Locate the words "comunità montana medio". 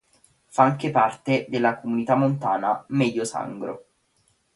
1.79-3.23